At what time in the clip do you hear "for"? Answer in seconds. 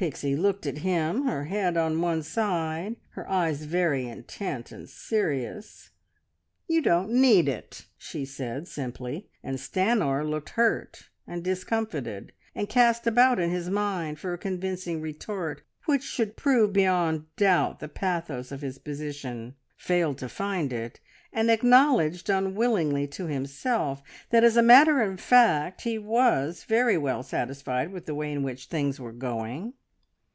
14.18-14.32